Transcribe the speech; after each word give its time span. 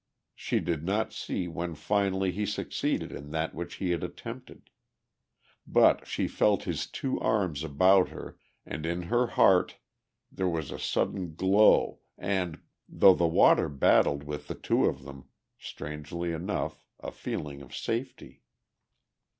She 0.33 0.59
did 0.59 0.83
not 0.83 1.13
see 1.13 1.47
when 1.47 1.75
finally 1.75 2.31
he 2.31 2.43
succeeded 2.47 3.11
in 3.11 3.29
that 3.33 3.53
which 3.53 3.75
he 3.75 3.91
had 3.91 4.03
attempted. 4.03 4.71
But 5.67 6.07
she 6.07 6.27
felt 6.27 6.63
his 6.63 6.87
two 6.87 7.19
arms 7.19 7.63
about 7.63 8.09
her 8.09 8.39
and 8.65 8.87
in 8.87 9.03
her 9.03 9.27
heart 9.27 9.77
there 10.31 10.49
was 10.49 10.71
a 10.71 10.79
sudden 10.79 11.35
glow 11.35 11.99
and, 12.17 12.59
though 12.89 13.13
the 13.13 13.27
water 13.27 13.69
battled 13.69 14.23
with 14.23 14.47
the 14.47 14.55
two 14.55 14.85
of 14.85 15.03
them, 15.03 15.25
strangely 15.59 16.31
enough 16.31 16.83
a 16.99 17.11
feeling 17.11 17.61
of 17.61 17.75
safety. 17.75 18.41